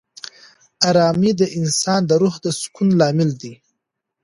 [0.89, 3.53] آرامي د انسان د روح د سکون لامل ده.